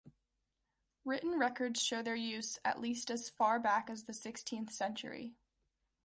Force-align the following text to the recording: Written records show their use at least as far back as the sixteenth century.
Written 1.05 1.37
records 1.37 1.79
show 1.79 2.01
their 2.01 2.15
use 2.15 2.57
at 2.65 2.81
least 2.81 3.11
as 3.11 3.29
far 3.29 3.59
back 3.59 3.87
as 3.87 4.05
the 4.05 4.13
sixteenth 4.15 4.71
century. 4.73 5.35